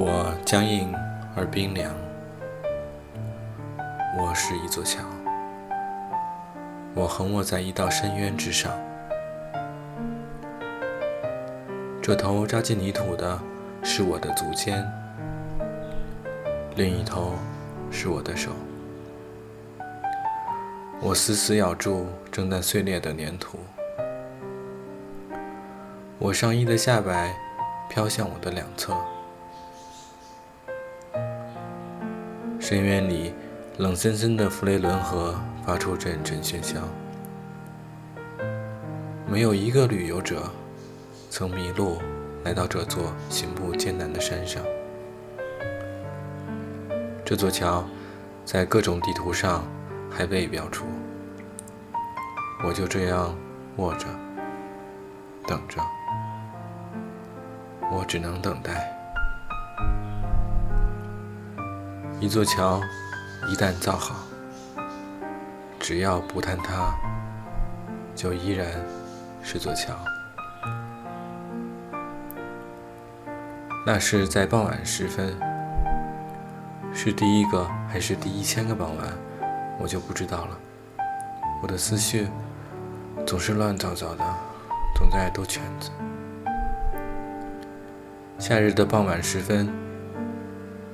[0.00, 0.94] 我僵硬
[1.34, 1.92] 而冰凉，
[4.16, 5.02] 我是一座桥，
[6.94, 8.72] 我横卧在一道深渊之上，
[12.00, 13.36] 这头扎进泥土的
[13.82, 14.86] 是我的足尖，
[16.76, 17.32] 另一头
[17.90, 18.52] 是我的手，
[21.00, 23.58] 我死死咬住正在碎裂的粘土，
[26.20, 27.36] 我上衣的下摆
[27.88, 28.96] 飘向我的两侧。
[32.68, 33.32] 深渊里，
[33.78, 36.78] 冷森森的弗雷伦河发出阵阵喧嚣。
[39.26, 40.42] 没有一个旅游者
[41.30, 41.96] 曾迷路
[42.44, 44.62] 来到这座行步艰难的山上。
[47.24, 47.82] 这座桥
[48.44, 49.64] 在各种地图上
[50.10, 50.84] 还未标出。
[52.62, 53.34] 我就这样
[53.76, 54.04] 卧着，
[55.46, 55.80] 等着。
[57.90, 58.97] 我只能等待。
[62.20, 62.82] 一座桥
[63.48, 64.16] 一旦造好，
[65.78, 66.92] 只要不坍塌，
[68.16, 68.66] 就依然
[69.40, 69.94] 是座桥。
[73.86, 75.32] 那是在傍晚时分，
[76.92, 79.06] 是第一个还是第一千个傍晚，
[79.78, 80.58] 我就不知道了。
[81.62, 82.28] 我的思绪
[83.24, 84.24] 总是乱糟糟的，
[84.96, 85.92] 总在兜圈子。
[88.40, 89.72] 夏日的傍晚时分。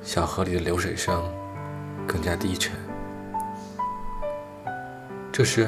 [0.05, 1.19] 小河里的流水声
[2.07, 2.71] 更加低沉。
[5.31, 5.67] 这时，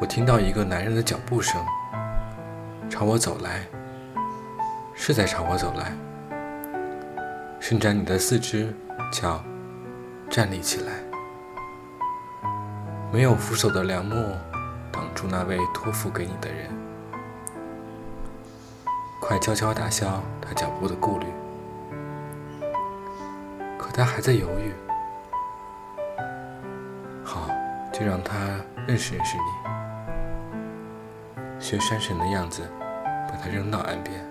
[0.00, 1.64] 我听到一个男人的脚步声
[2.90, 3.64] 朝我走来，
[4.92, 5.92] 是在朝我走来。
[7.60, 8.74] 伸展你的四肢，
[9.12, 9.40] 瞧，
[10.28, 10.92] 站立起来。
[13.12, 14.16] 没有扶手的梁木
[14.90, 16.68] 挡住那位托付给你的人，
[19.20, 21.26] 快悄悄打消他脚步的顾虑。
[23.96, 24.74] 他还在犹豫，
[27.24, 27.48] 好，
[27.90, 28.36] 就让他
[28.86, 29.44] 认识认识你，
[31.58, 32.60] 学山神的样子，
[33.26, 34.22] 把他扔到岸边。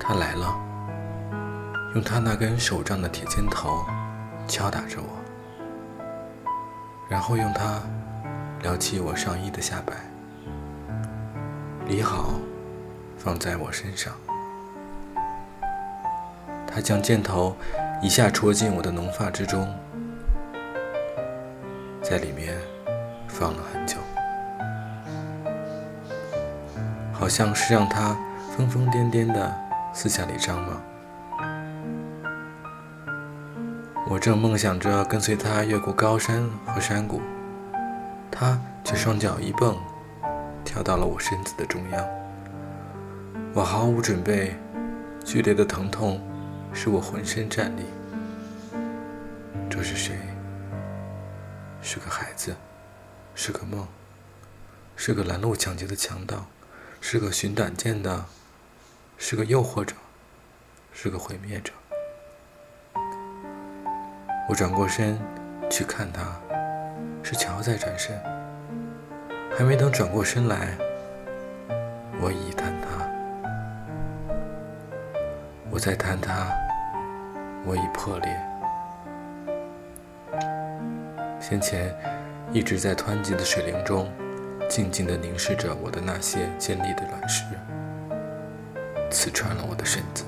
[0.00, 0.52] 他来了，
[1.94, 3.86] 用他那根手杖的铁尖头
[4.48, 5.22] 敲打着我，
[7.08, 7.80] 然后用它
[8.62, 9.94] 撩起我上衣的下摆，
[11.86, 12.32] 理好，
[13.16, 14.12] 放在我身上。
[16.78, 17.56] 他将箭头
[18.00, 19.68] 一下戳进我的浓发之中，
[22.00, 22.56] 在里面
[23.26, 23.96] 放了很久，
[27.12, 28.16] 好像是让他
[28.56, 29.52] 疯疯癫癫的
[29.92, 30.80] 四下里张望。
[34.08, 37.20] 我正梦想着跟随他越过高山和山谷，
[38.30, 39.76] 他却双脚一蹦，
[40.64, 42.06] 跳到了我身子的中央。
[43.52, 44.56] 我毫无准备，
[45.24, 46.20] 剧烈的疼痛。
[46.72, 47.82] 使我浑身战栗。
[49.68, 50.18] 这是谁？
[51.80, 52.56] 是个孩子，
[53.34, 53.86] 是个梦，
[54.96, 56.46] 是个拦路抢劫的强盗，
[57.00, 58.24] 是个寻短见的，
[59.16, 59.94] 是个诱惑者，
[60.92, 61.72] 是个毁灭者。
[64.48, 65.18] 我转过身
[65.70, 66.40] 去看他，
[67.22, 68.20] 是乔在转身。
[69.56, 70.76] 还没等转过身来，
[72.20, 72.87] 我已坍塌。
[75.70, 76.48] 我在坍塌，
[77.64, 78.40] 我已破裂。
[81.38, 81.94] 先前
[82.52, 84.10] 一直在湍急的水流中，
[84.68, 87.44] 静静地凝视着我的那些尖利的卵石，
[89.10, 90.24] 刺穿了我的身子。